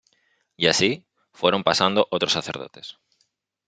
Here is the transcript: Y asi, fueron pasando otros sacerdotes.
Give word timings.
Y 0.57 0.65
asi, 0.65 1.05
fueron 1.31 1.63
pasando 1.63 2.07
otros 2.09 2.31
sacerdotes. 2.33 2.97